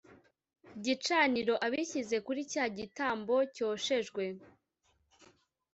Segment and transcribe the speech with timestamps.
[0.83, 4.23] gicaniro abishyize kuri cya gitambo cyoshejwe